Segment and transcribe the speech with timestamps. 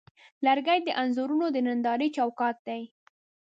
[0.45, 2.81] لرګی د انځورونو د نندارې چوکاټ دی.